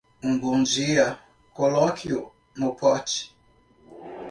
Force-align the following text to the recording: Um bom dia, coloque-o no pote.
Um 0.23 0.39
bom 0.39 0.63
dia, 0.63 1.19
coloque-o 1.53 2.33
no 2.57 2.73
pote. 2.73 3.35